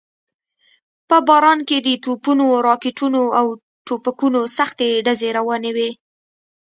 [1.09, 3.45] په باران کې د توپونو، راکټونو او
[3.87, 5.89] ټوپکونو سختې ډزې روانې وې.